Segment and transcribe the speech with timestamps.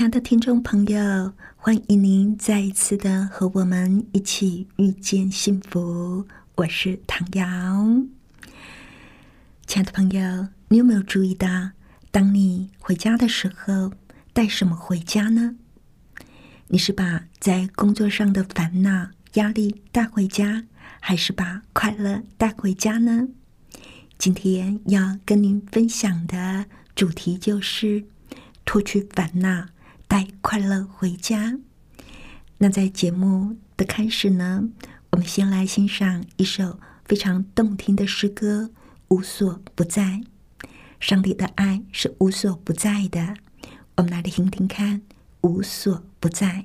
[0.00, 6.26] 亲爱的听众朋友，欢迎您再一次的和我们一起遇见幸福。
[6.54, 7.44] 我是唐瑶。
[9.66, 11.72] 亲爱的朋友，你有没有注意到？
[12.10, 13.92] 当你回家的时候，
[14.32, 15.56] 带什么回家呢？
[16.68, 20.64] 你是把在工作上的烦恼、压力带回家，
[21.00, 23.28] 还是把快乐带回家呢？
[24.16, 26.64] 今天要跟您分享的
[26.94, 28.06] 主题就是
[28.64, 29.66] 脱去烦恼，
[30.10, 31.56] 带快乐回家。
[32.58, 34.68] 那在节目的开始呢，
[35.10, 38.72] 我们先来欣赏一首非常动听的诗歌
[39.06, 40.02] 《无所不在》。
[40.98, 43.36] 上帝的爱是无所不在的，
[43.98, 45.00] 我们来听听看，
[45.42, 46.64] 无所不在。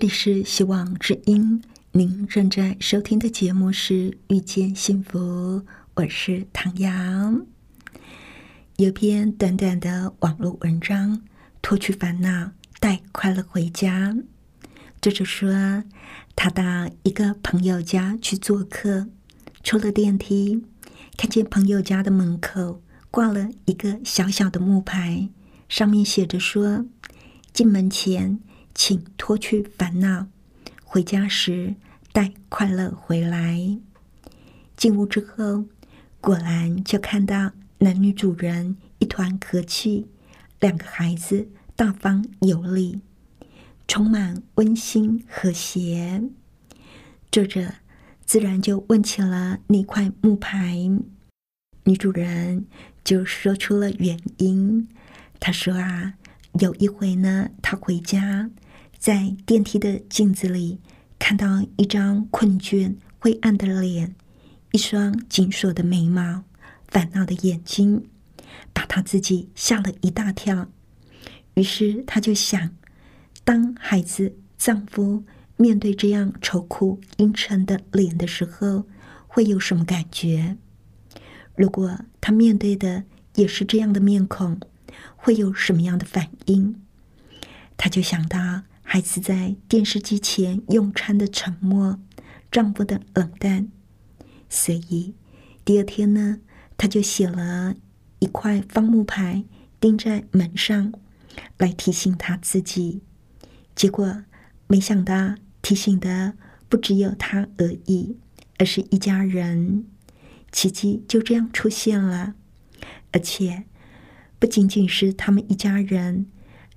[0.00, 1.62] 里是希望之音，
[1.92, 5.18] 您正在收听的节目是《遇见幸福》，
[5.92, 7.44] 我是唐阳。
[8.78, 11.20] 有篇短短的网络文章，
[11.60, 14.16] 脱去烦恼，带快乐回家。
[15.02, 15.84] 作者说，
[16.34, 19.06] 他到一个朋友家去做客，
[19.62, 20.64] 出了电梯，
[21.18, 25.28] 看见朋友家的门口挂了一个小小的木牌，
[25.68, 26.86] 上面写着说
[27.52, 28.40] ：“进门前。”
[28.74, 30.26] 请脱去烦恼，
[30.84, 31.74] 回家时
[32.12, 33.78] 带快乐回来。
[34.76, 35.66] 进屋之后，
[36.20, 40.08] 果然就看到男女主人一团和气，
[40.60, 43.00] 两个孩子大方有礼，
[43.86, 46.22] 充满温馨和谐。
[47.30, 47.74] 作者
[48.24, 50.88] 自然就问起了那块木牌，
[51.84, 52.66] 女主人
[53.04, 54.88] 就说出了原因。
[55.38, 56.14] 她说啊。
[56.58, 58.50] 有一回呢，他回家，
[58.98, 60.80] 在电梯的镜子里
[61.18, 64.14] 看到一张困倦、灰暗的脸，
[64.72, 66.42] 一双紧锁的眉毛，
[66.88, 68.04] 烦恼的眼睛，
[68.72, 70.68] 把他自己吓了一大跳。
[71.54, 72.70] 于是他就想，
[73.44, 75.22] 当孩子、丈夫
[75.56, 78.84] 面对这样愁苦、阴沉的脸的时候，
[79.28, 80.56] 会有什么感觉？
[81.54, 83.04] 如果他面对的
[83.36, 84.58] 也是这样的面孔？
[85.16, 86.80] 会有什么样的反应？
[87.76, 91.98] 他就想到孩子在电视机前用餐的沉默，
[92.50, 93.68] 丈夫的冷淡，
[94.50, 95.14] 所以
[95.64, 96.40] 第二天呢，
[96.76, 97.74] 他就写了
[98.18, 99.44] 一块方木牌
[99.80, 100.92] 钉在门上，
[101.56, 103.00] 来提醒他自己。
[103.74, 104.24] 结果
[104.66, 106.34] 没想到提醒的
[106.68, 108.18] 不只有他而已，
[108.58, 109.86] 而是一家人。
[110.52, 112.34] 奇迹就这样出现了，
[113.12, 113.64] 而且。
[114.40, 116.26] 不仅仅是他们一家人，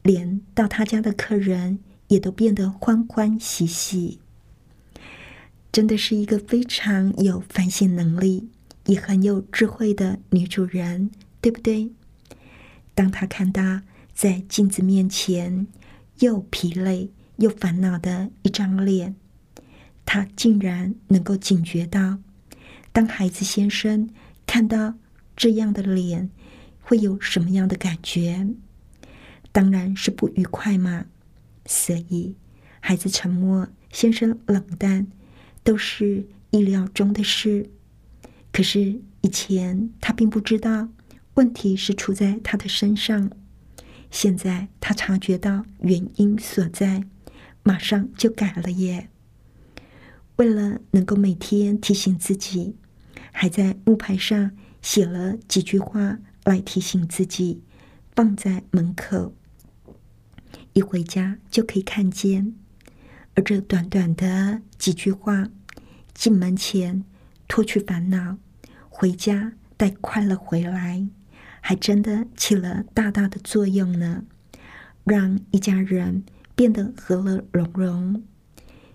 [0.04, 1.80] 连到他家的客人
[2.10, 4.20] 也都变得欢欢喜喜。
[5.72, 8.50] 真的是一个非常有反省能力，
[8.86, 11.90] 也很有智慧的女主人，对不对？
[12.94, 13.80] 当她看到
[14.14, 15.66] 在镜子面前
[16.20, 19.16] 又疲累又烦恼的一张脸，
[20.06, 22.20] 她竟然能够警觉到，
[22.92, 24.10] 当孩子先生
[24.46, 24.96] 看到
[25.38, 26.30] 这样的脸。
[26.84, 28.48] 会有什么样的感觉？
[29.52, 31.06] 当然是不愉快嘛。
[31.66, 32.36] 所以，
[32.80, 35.08] 孩子沉默，先生冷淡，
[35.64, 37.70] 都是意料中的事。
[38.52, 40.90] 可是以前他并不知道
[41.36, 43.32] 问题是出在他的身上，
[44.12, 47.06] 现在他察觉到原因所在，
[47.64, 49.10] 马上就改了耶。
[50.36, 52.76] 为了能够每天提醒自己，
[53.32, 54.52] 还在木牌上
[54.82, 56.20] 写了几句话。
[56.44, 57.64] 来提醒自己，
[58.16, 59.34] 放在门口，
[60.74, 62.54] 一回家就可以看见。
[63.36, 65.50] 而这短短的几句话，
[66.14, 67.04] 进门前
[67.48, 68.38] 脱去烦恼，
[68.90, 71.08] 回家带快乐回来，
[71.62, 74.26] 还真的起了大大的作用呢，
[75.04, 76.24] 让一家人
[76.56, 78.24] 变得和乐融融。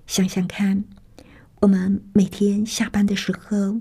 [0.07, 0.85] 想想看，
[1.61, 3.81] 我们每天下班的时候。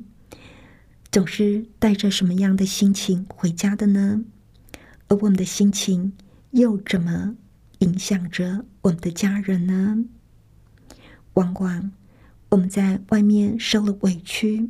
[1.12, 4.24] 总是带着什么样的心情回家的呢？
[5.08, 6.14] 而我们的心情
[6.52, 7.36] 又怎么
[7.80, 10.06] 影响着我们的家人呢？
[11.34, 11.92] 往往
[12.50, 14.70] 我们在外面受了委屈，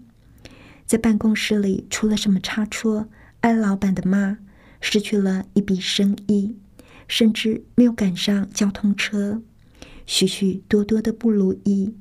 [0.85, 3.09] 在办公室里出了什么差错，
[3.41, 4.37] 挨老板的骂，
[4.79, 6.55] 失去了一笔生意，
[7.07, 9.41] 甚至没有赶上交通车，
[10.05, 11.95] 许许多多的不如意，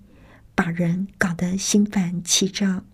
[0.54, 2.84] 把人搞得心烦气躁。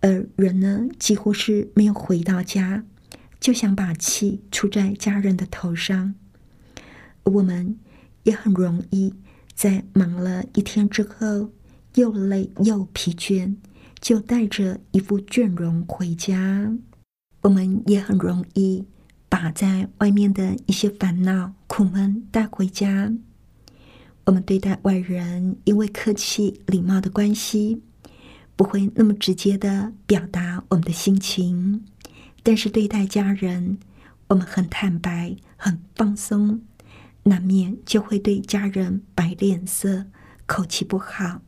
[0.00, 2.84] 而人呢，几乎是没有回到家，
[3.40, 6.14] 就想把气出在家人的头上。
[7.24, 7.78] 我们
[8.22, 9.12] 也很容易
[9.54, 11.50] 在忙了一天之后，
[11.94, 13.56] 又累又疲倦，
[14.00, 16.72] 就带着一副倦容回家。
[17.42, 18.84] 我们也很容易
[19.28, 23.12] 把在外面的一些烦恼、苦闷带回家。
[24.26, 27.82] 我们对待外人，因为客气、礼貌的关系。
[28.58, 31.84] 不会那么直接的表达我们的心情，
[32.42, 33.78] 但是对待家人，
[34.26, 36.60] 我们很坦白、很放松，
[37.22, 40.06] 难免就会对家人摆脸色、
[40.44, 41.40] 口气不好。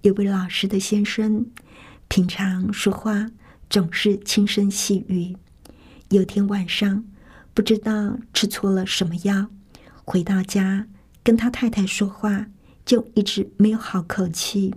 [0.00, 1.44] 有位老实的先生，
[2.08, 3.30] 平常说话
[3.68, 5.36] 总是轻声细语，
[6.08, 7.04] 有天晚上，
[7.52, 9.48] 不知道吃错了什么药，
[10.06, 10.86] 回到家
[11.22, 12.46] 跟他太太说话，
[12.86, 14.74] 就一直没有好口气，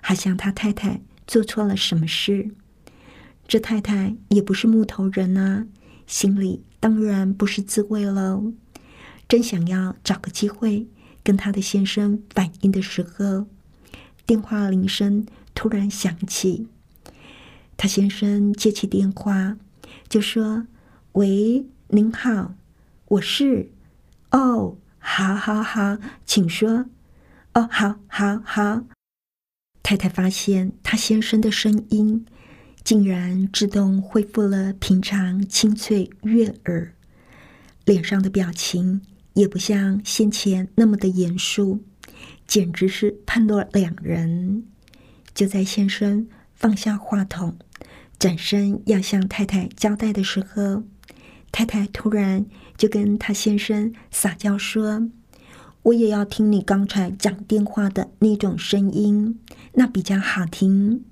[0.00, 2.50] 好像他太太做错了什么事。
[3.46, 5.66] 这太太也不是木头人啊，
[6.06, 8.52] 心里当然不是滋味喽。
[9.26, 10.86] 正想要找个机会
[11.22, 13.46] 跟他的先生反映的时候，
[14.26, 16.68] 电话铃声突然响起。
[17.76, 19.56] 他先生接起电话，
[20.08, 20.66] 就说
[21.12, 22.54] ：“喂，您好，
[23.06, 23.70] 我是……
[24.30, 26.86] 哦，好，好，好，请说。
[27.54, 28.82] 哦，好，好，好。”
[29.88, 32.26] 太太发现他先生的声音
[32.84, 36.92] 竟然自动恢复了平常清脆悦耳，
[37.86, 39.00] 脸上的表情
[39.32, 41.82] 也不像先前那么的严肃，
[42.46, 44.62] 简直是判若两人。
[45.34, 47.56] 就在先生放下话筒。
[48.18, 50.82] 转身要向太太交代的时候，
[51.50, 52.44] 太太突然
[52.76, 55.08] 就跟他先生撒娇说
[55.84, 59.40] ：“我也要听你刚才讲电话的那种声音，
[59.74, 61.04] 那比较好听。”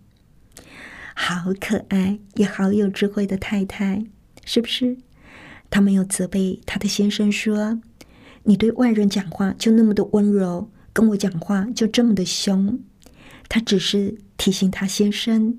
[1.14, 4.04] 好可爱，也好有智慧的太太，
[4.44, 4.98] 是不是？
[5.70, 7.80] 她没有责备她的先生说
[8.44, 12.78] ：“你对外人讲话就那么的温柔，跟我讲话就这么的凶。”
[13.48, 15.58] 她只是提醒她先生。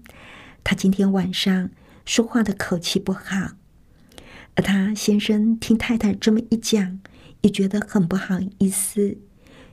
[0.63, 1.69] 她今天晚上
[2.05, 3.53] 说话的口气不好，
[4.55, 6.99] 而他先生听太太这么一讲，
[7.41, 9.17] 也觉得很不好意思，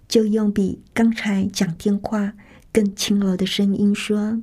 [0.09, 2.35] 就用比刚才讲电话
[2.75, 4.43] 更轻柔的声音说：“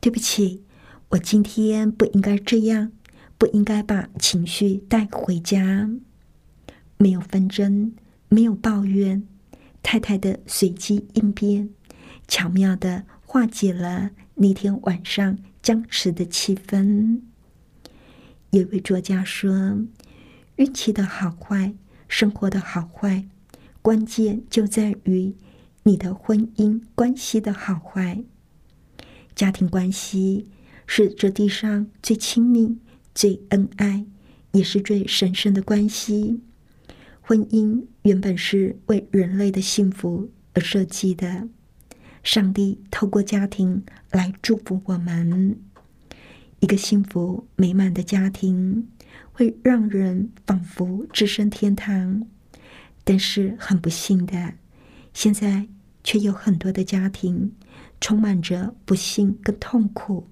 [0.00, 0.62] 对不起，
[1.08, 2.92] 我今天不应该这样，
[3.38, 5.88] 不应该把情绪带回家。”
[6.98, 7.94] 没有纷争，
[8.28, 9.26] 没有抱怨，
[9.82, 11.70] 太太的随机应变，
[12.26, 15.38] 巧妙的化解了那天晚上。
[15.60, 17.20] 僵持的气氛。
[18.50, 19.84] 有位作家说
[20.56, 21.74] ：“运气的好坏，
[22.06, 23.26] 生活的好坏，
[23.82, 25.34] 关键就在于
[25.88, 28.22] 你的婚姻关系的好坏。
[29.34, 30.46] 家庭关系
[30.86, 32.76] 是这地上最亲密、
[33.14, 34.04] 最恩爱，
[34.52, 36.42] 也是最神圣的关系。
[37.22, 41.48] 婚姻原本是为人类的幸福而设计的。”
[42.22, 45.58] 上帝透过家庭来祝福我们。
[46.60, 48.88] 一个幸福美满的家庭
[49.32, 52.26] 会让人仿佛置身天堂，
[53.04, 54.52] 但是很不幸的，
[55.14, 55.66] 现在
[56.08, 57.52] 却有很多的家庭
[58.00, 60.26] 充满着不幸跟痛苦。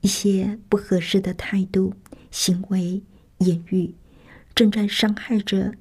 [0.00, 1.94] 一些不合适的态度、
[2.28, 3.00] 行为、
[3.38, 3.94] 言语，
[4.56, 5.72] 正在伤害着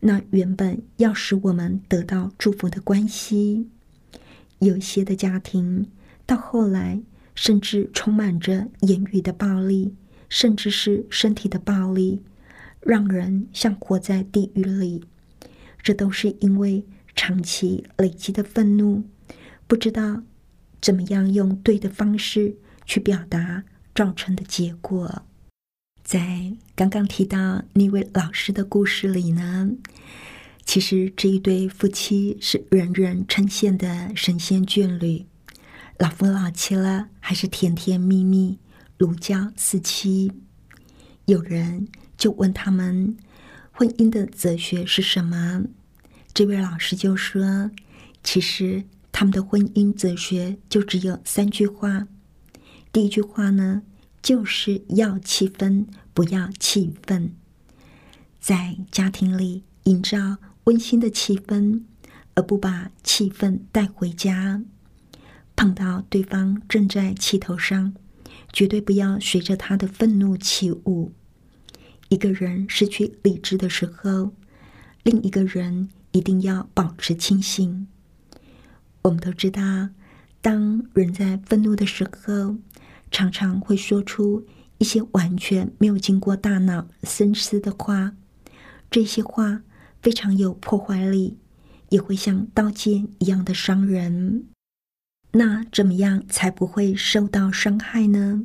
[0.00, 3.68] 那原本要使我们得到祝福的关系。
[4.60, 5.90] 有些的家庭
[6.24, 7.02] 到后来，
[7.34, 9.94] 甚至充满着言语的暴力，
[10.30, 12.22] 甚至是身体的暴力，
[12.80, 15.04] 让人像活在地狱里。
[15.82, 16.82] 这都是因为
[17.14, 19.04] 长期累积的愤怒，
[19.66, 20.22] 不知道
[20.80, 25.22] 怎么样用对的方式去表达造成的结果。
[26.02, 29.70] 在刚刚提到那位老师的故事里呢？
[30.66, 35.26] 其实这一对夫妻是人人称羡的神仙眷侣，
[35.98, 38.58] 老夫老妻了，还是甜甜蜜蜜、
[38.98, 40.32] 如胶似漆。
[41.26, 43.16] 有人就问他们，
[43.72, 45.64] 婚姻的哲学是什么？
[46.34, 47.70] 这位老师就说，
[48.24, 52.08] 其实他们的婚姻哲学就只有三句话。
[52.90, 53.82] 第一句话呢，
[54.20, 57.32] 就是要气氛，不要气愤，
[58.40, 60.38] 在家庭里营造。
[60.64, 61.82] 温馨的气氛，
[62.34, 64.62] 而不把气氛带回家。
[65.54, 67.94] 碰到对方正在气头上，
[68.50, 71.12] 绝对不要随着他的愤怒起舞。
[72.08, 74.32] 一个人失去理智的时候，
[75.02, 77.86] 另一个人一定要保持清醒。
[79.02, 79.90] 我们都知道，
[80.40, 82.56] 当人在愤怒的时候，
[83.10, 84.46] 常常会说出
[84.78, 88.14] 一些完全没有经过大脑深思的话。
[88.90, 89.60] 这些话。
[90.04, 91.38] 非常有破坏力，
[91.88, 94.44] 也会像刀剑一样的伤人。
[95.32, 98.44] 那怎么样才不会受到伤害呢？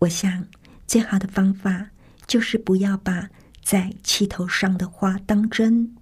[0.00, 0.48] 我想，
[0.88, 1.90] 最好的方法
[2.26, 3.30] 就是不要把
[3.62, 5.94] 在气头上的话当真。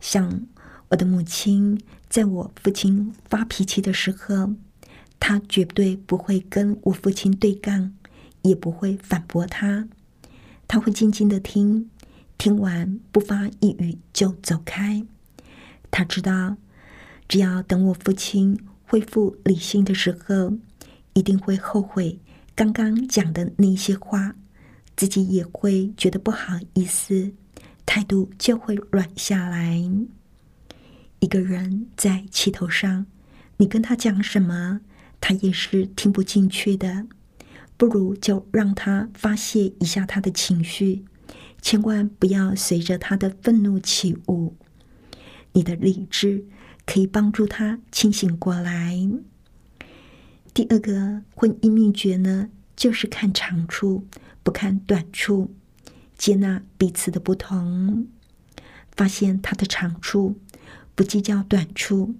[0.00, 0.46] 像
[0.88, 4.54] 我的母亲，在我父亲发脾气的时候，
[5.20, 7.92] 她绝对不会跟我父亲对杠，
[8.42, 9.86] 也不会反驳他，
[10.66, 11.90] 他会静静的听。
[12.38, 15.06] 听完不发一语就走开。
[15.90, 16.56] 他知道，
[17.28, 20.56] 只要等我父亲恢复理性的时候，
[21.12, 22.18] 一定会后悔
[22.54, 24.34] 刚刚讲的那些话
[24.96, 27.34] 自己也会觉得不好意思，
[27.92, 29.82] 态度就会软下来。
[31.18, 33.06] 一个人在气头上，
[33.56, 34.80] 你跟他讲什么，
[35.20, 37.08] 他也是听不进去的。
[37.76, 41.04] 不如就让他发泄一下他的情绪，
[41.60, 44.54] 千万不要随着他的愤怒起舞。
[45.54, 46.44] 你的理智
[46.86, 48.96] 可以帮助他清醒过来。
[50.54, 54.06] 第二个婚姻秘诀呢，就是看长处，
[54.44, 55.52] 不看短处，
[56.20, 58.06] 接纳彼此的不同，
[58.94, 60.38] 发现他的长处，
[60.94, 62.14] 不计较短处。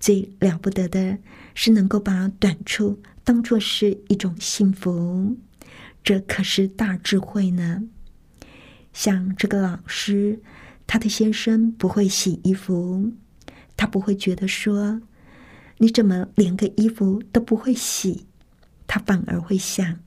[0.00, 1.18] 最了不得的
[1.54, 3.00] 是能够把短处。
[3.22, 5.36] 当做是一种幸福，
[6.02, 7.84] 这可是大智慧呢。
[8.92, 10.42] 像这个老师，
[10.84, 13.12] 他的先生不会洗衣服，
[13.76, 15.00] 他不会觉得说
[15.78, 18.26] 你怎么连个衣服都不会洗，
[18.88, 20.00] 他反而会想，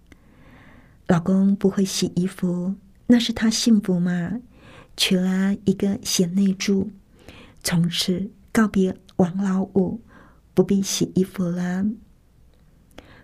[1.07, 2.75] 老公不会洗衣服，
[3.07, 4.39] 那是他幸福吗？
[4.95, 6.91] 娶了一个贤内助，
[7.63, 10.01] 从此告别王老五，
[10.53, 11.85] 不必洗衣服了。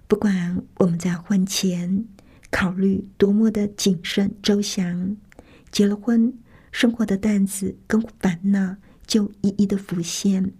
[0.07, 2.05] 不管我们在婚前
[2.51, 5.17] 考虑多么的谨慎周详，
[5.71, 6.37] 结了婚，
[6.71, 8.75] 生活的担子跟烦恼
[9.07, 10.53] 就一一的浮现，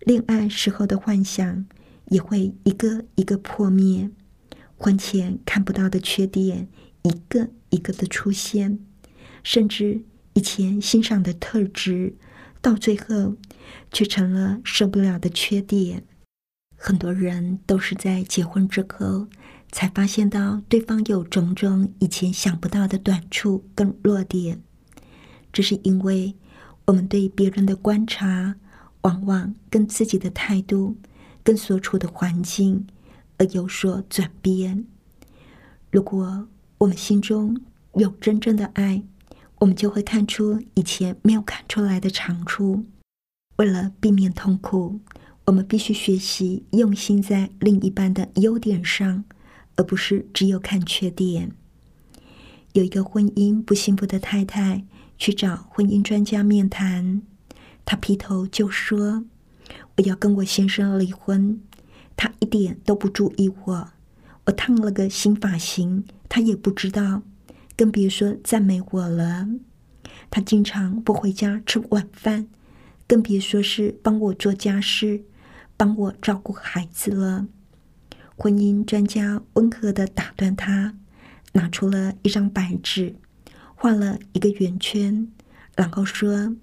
[0.00, 1.64] 恋爱时候的幻想
[2.08, 4.10] 也会一个一个破灭，
[4.76, 6.68] 婚前看不到的缺点
[7.02, 8.78] 一个一个的出现，
[9.42, 10.02] 甚至
[10.34, 12.14] 以前欣赏的特质，
[12.60, 13.36] 到最后
[13.92, 16.04] 却成了受不了的缺点。
[16.76, 19.26] 很多人都是在结婚之后
[19.72, 24.62] 才发现到对方有种种以前想不到的短处跟弱点，
[25.52, 26.36] 这是因为
[26.86, 28.56] 我们对别人的观察
[29.02, 30.96] 往往跟自己的态度、
[31.42, 32.86] 跟所处的环境
[33.38, 34.86] 而有所转变。
[35.90, 36.46] 如果
[36.78, 37.60] 我们心中
[37.94, 39.02] 有真正的爱，
[39.58, 42.84] 我们就会看出以前没有看出来的长处。
[43.56, 45.00] 为了避免痛苦。
[45.46, 49.24] 我们必须学习用心在另一半的优点上，
[49.76, 51.52] 而不是只有看缺点。
[52.74, 54.84] 有一个婚姻不幸福的太太
[55.16, 57.22] 去找婚姻专家面谈，
[57.86, 59.24] 她劈头就说
[59.96, 61.62] ：“我要跟我先生离婚，
[62.14, 63.88] 他一点都不注意我。
[64.44, 67.22] 我烫了个新发型，他也不知道，
[67.76, 69.48] 更别说赞美我了。
[70.30, 72.48] 他经常不回家吃晚饭，
[73.06, 75.24] 更别说是帮我做家事。”
[75.78, 77.46] 帮我照顾孩子了。
[78.34, 80.96] 婚姻专家温和的打断他，
[81.52, 83.14] 拿出了一张白纸，
[83.76, 85.28] 画了一个圆圈，
[85.76, 86.56] 然后说：“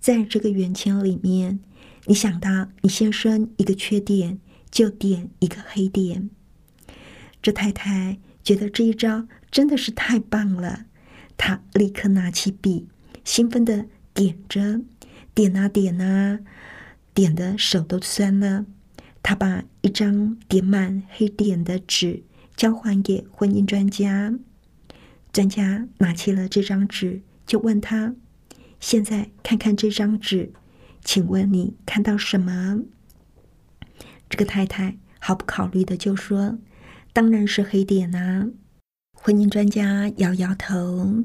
[0.00, 1.60] 在这个圆圈里面，
[2.06, 4.38] 你想到你先生一个缺点，
[4.70, 6.30] 就点一个黑点。”
[7.42, 10.86] 这太太觉得这一招真的是太棒了，
[11.36, 12.88] 他立刻拿起笔，
[13.24, 14.80] 兴奋的点着，
[15.34, 16.40] 点啊点啊。
[17.14, 18.64] 点的手都酸了，
[19.22, 22.22] 他把一张点满黑点的纸
[22.56, 24.32] 交还给婚姻专家。
[25.30, 28.14] 专家拿起了这张纸，就问他
[28.80, 30.54] ：“现在看看这张纸，
[31.04, 32.80] 请问你看到什么？”
[34.30, 36.58] 这个太太毫不考虑的就说
[37.12, 38.48] ：“当然是黑点啊！”
[39.14, 41.22] 婚姻专家摇摇头，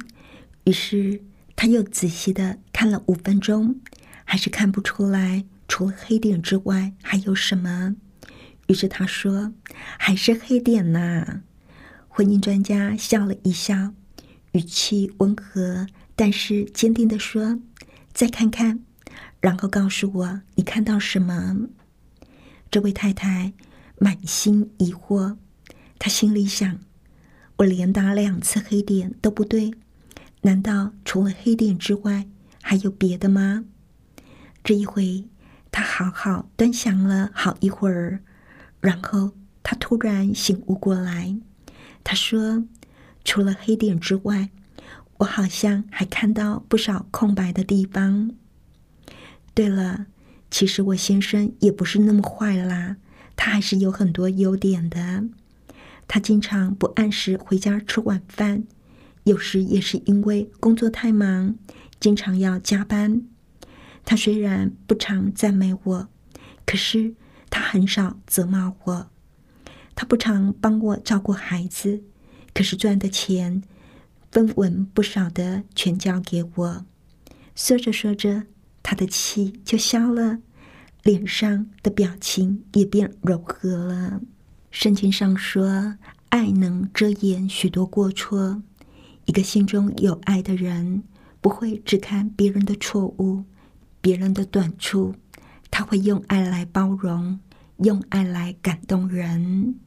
[0.65, 1.21] 于是
[1.55, 3.79] 他又仔细的看了五分钟，
[4.23, 5.45] 还是看不出来。
[5.67, 7.95] 除了黑点之外，还有什么？
[8.67, 9.53] 于是他说
[9.97, 11.41] ：“还是黑点呐。”
[12.07, 13.93] 婚姻专家笑了一笑，
[14.53, 17.59] 语气温和，但是坚定的说
[18.13, 18.79] ：“再看看，
[19.41, 21.67] 然后告诉我你看到什么。”
[22.71, 23.53] 这位太太
[23.99, 25.37] 满心疑惑，
[25.99, 26.79] 他心里想
[27.57, 29.71] ：“我连打两次黑点都不对，
[30.41, 32.27] 难道除了黑点之外
[32.61, 33.65] 还有别的吗？”
[34.63, 35.25] 这一回。
[35.69, 38.21] 他好好端详了好一会儿，
[38.79, 41.37] 然后他突然醒悟过来。
[42.03, 42.63] 他说
[43.23, 44.49] ：“除了黑点之外，
[45.17, 48.31] 我好像还看到不少空白的地方。
[49.53, 50.07] 对了，
[50.49, 52.95] 其实我先生也不是那么坏啦，
[53.35, 55.25] 他还是有很多优点的。
[56.07, 58.63] 他经常不按时回家吃晚饭，
[59.23, 61.55] 有时也是因为工作太忙，
[61.99, 63.23] 经常要加班。”
[64.05, 66.07] 他虽然不常赞美我，
[66.65, 67.13] 可是
[67.49, 69.11] 他很少责骂我。
[69.95, 72.03] 他不常帮我照顾孩子，
[72.53, 73.61] 可是赚的钱
[74.31, 76.85] 分文不少的全交给我。
[77.53, 78.43] 说着说着，
[78.81, 80.39] 他的气就消了，
[81.03, 84.21] 脸上的表情也变柔和了。
[84.79, 85.95] 圣经上说
[86.29, 88.61] ：“爱能遮掩许多过错。
[89.25, 91.01] 一个心中有爱的人，
[91.41, 93.43] 不会只看别人的错误、
[94.01, 95.15] 别人的短处，
[95.71, 97.39] 他会用爱来包容，
[97.77, 99.79] 用爱来感动人。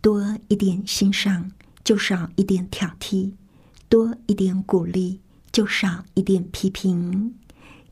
[0.00, 1.52] 多一点欣赏，
[1.84, 3.34] 就少一点挑剔；
[3.90, 5.20] 多一点鼓励，
[5.52, 7.34] 就少一点批评。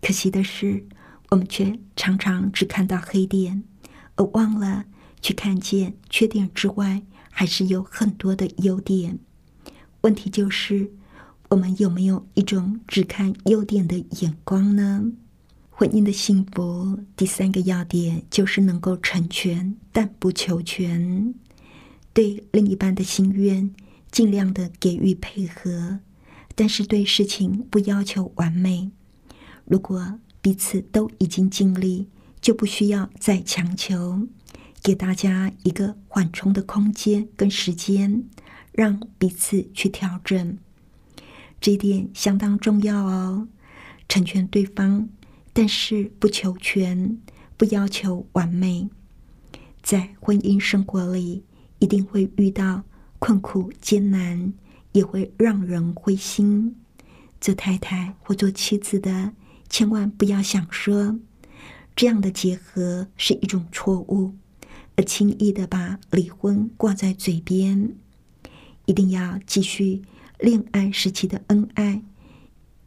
[0.00, 0.86] 可惜的是，
[1.28, 3.62] 我们却常常只看到黑点，
[4.14, 4.86] 而忘了
[5.26, 9.18] 去看见缺点之外，还是有很多的优点。
[10.02, 10.92] 问题就是，
[11.48, 15.10] 我们有没有一种只看优点的眼光呢？
[15.68, 21.34] 婚姻的幸福第三个要点就是能够成全，但不求全。
[22.12, 23.74] 对另一半的心愿，
[24.12, 25.98] 尽量的给予配合，
[26.54, 28.92] 但是对事情不要求完美。
[29.64, 32.06] 如果彼此都已经尽力，
[32.40, 34.28] 就不需要再强求，
[34.86, 38.22] 给大家一个缓冲的空间跟时间。
[38.70, 40.58] 让彼此去调整，
[41.60, 43.48] 这一点相当重要哦。
[44.08, 45.08] 成全对方，
[45.52, 47.18] 但是不求全，
[47.56, 48.88] 不要求完美。
[49.82, 51.42] 在婚姻生活里，
[51.80, 52.84] 一定会遇到
[53.18, 54.52] 困苦艰难，
[54.92, 56.76] 也会让人灰心。
[57.40, 59.32] 做太太或做妻子的，
[59.68, 61.18] 千万不要想说
[61.96, 64.34] 这样的结合是一种错误，
[64.96, 67.94] 而轻易的把离婚挂在嘴边。
[68.86, 70.02] 一定要继续
[70.38, 72.02] 恋爱时期的恩爱，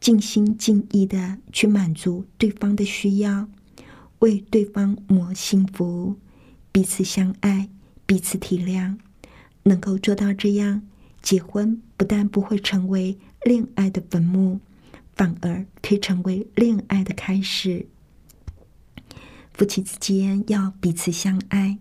[0.00, 3.48] 尽心尽意的去满足对方的需要，
[4.20, 6.16] 为对方谋幸福，
[6.72, 7.68] 彼此相爱，
[8.06, 8.96] 彼此体谅。
[9.64, 10.82] 能够做到这样，
[11.20, 14.58] 结婚不但不会成为恋爱的坟墓，
[15.14, 17.86] 反而可以成为恋爱的开始。
[19.52, 21.78] 夫妻之间要彼此相爱，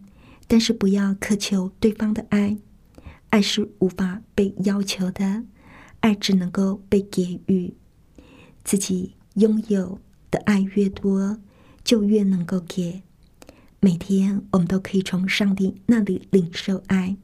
[0.50, 2.58] 但是不要苛求对方的爱。
[3.30, 5.44] 爱是无法被要求的，
[6.00, 7.76] 爱只能够被给予。
[8.64, 10.00] 自己拥有
[10.32, 11.40] 的爱越多，
[11.84, 13.04] 就越能够给。
[13.80, 17.16] 每天我们都可以从上帝那里领受爱，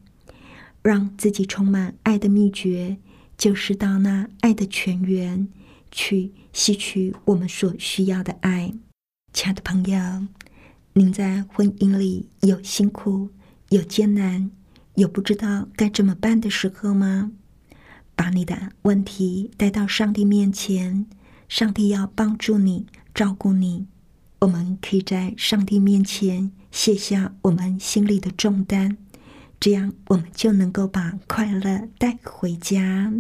[0.84, 2.98] 让自己充满爱的秘诀，
[3.36, 5.48] 就是到那爱的泉源
[5.92, 8.72] 去吸取我们所需要的爱。
[9.34, 9.98] 亲爱的朋友，
[10.98, 13.30] 您在婚姻里有辛苦，
[13.68, 14.50] 有艰难。
[14.94, 17.34] 有不知道该怎么办的时候吗？
[18.16, 21.06] 把你的问题带到上帝面前，
[21.50, 23.88] 上帝要帮助你、照顾你。
[24.40, 28.96] 我们可以在上帝面前卸下我们心里的重担，
[29.60, 33.12] 这样我们就能够把快乐带回家。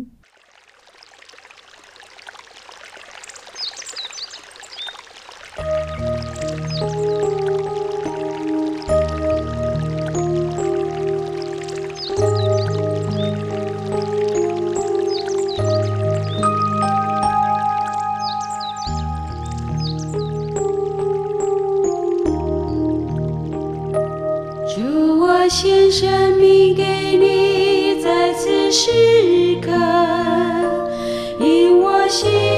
[25.57, 26.83] 献生命给
[27.17, 28.91] 你，在此时
[29.61, 29.71] 刻，
[31.39, 32.54] 因我心。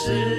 [0.00, 0.29] sin.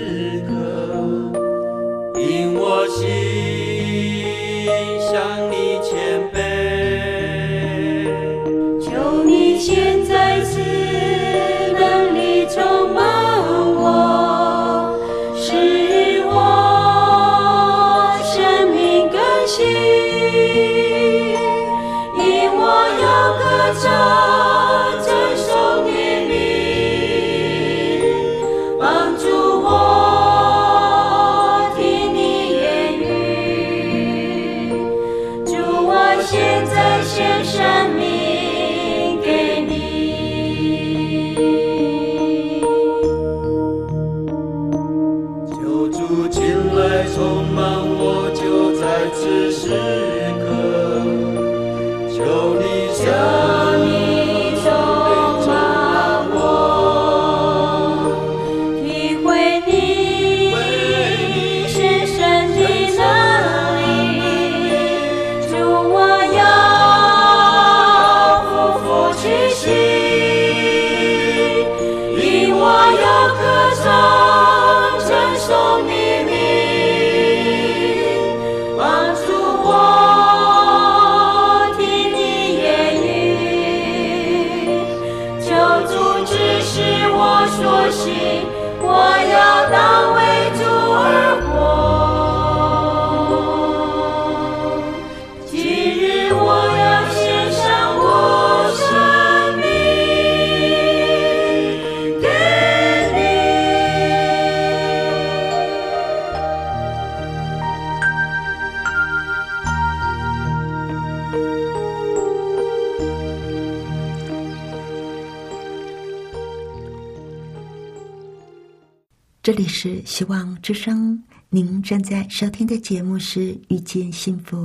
[119.43, 124.55] 这里是希望之声，您正在收听的节目是《遇见幸福》，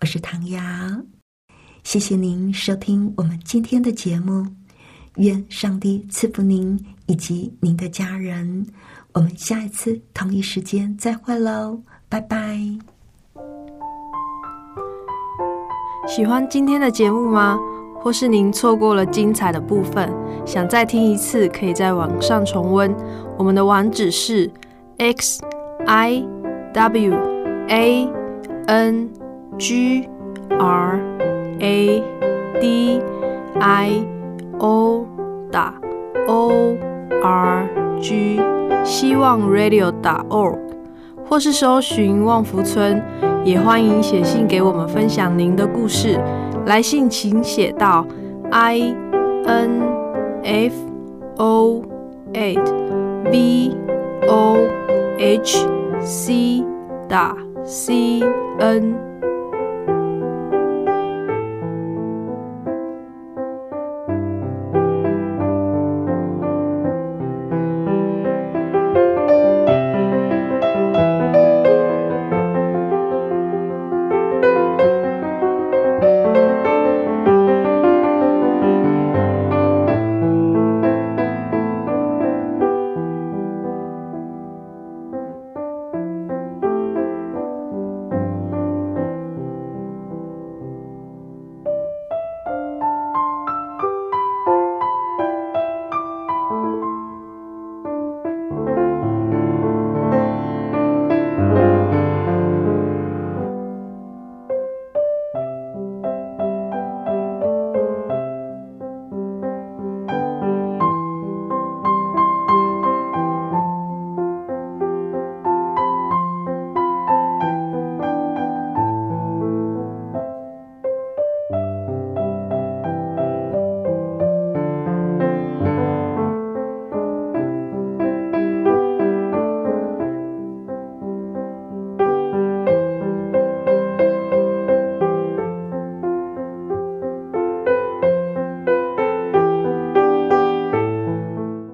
[0.00, 0.60] 我是唐瑶。
[1.84, 4.44] 谢谢您收听我们今天的节目，
[5.18, 6.76] 愿上帝赐福您
[7.06, 8.66] 以及您的家人。
[9.12, 12.58] 我们下一次同一时间再会喽，拜拜。
[16.08, 17.56] 喜欢今天的节目吗？
[18.00, 20.12] 或是您错过了精彩的部分，
[20.44, 22.92] 想再听一次，可以在网上重温。
[23.38, 24.50] 我们的网址是
[24.96, 25.40] x
[25.86, 26.24] i
[26.74, 27.14] w
[27.68, 28.08] a
[28.66, 29.08] n
[29.56, 30.08] g
[30.58, 31.00] r
[31.60, 32.02] a
[32.60, 33.00] d
[33.60, 34.04] i
[34.58, 35.06] o
[35.52, 35.72] 打
[36.26, 36.76] o
[37.22, 37.68] r
[38.00, 38.40] g
[38.84, 40.58] 希望 radio 打 org，
[41.24, 43.00] 或是搜寻旺福村，
[43.44, 46.18] 也欢迎写信给我们分享您的故事。
[46.66, 48.04] 来信请写到
[48.50, 48.92] i
[49.46, 49.80] n
[50.42, 50.74] f
[51.36, 51.84] o
[52.32, 52.87] a d
[53.30, 53.76] v
[54.28, 54.56] o
[55.18, 55.66] h
[56.02, 56.64] c
[57.08, 58.22] 打 c
[58.58, 59.07] n